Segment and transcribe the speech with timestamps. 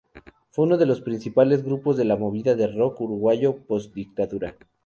[0.49, 4.55] Fue uno de los principales grupos de la movida de rock uruguayo post-dictadura.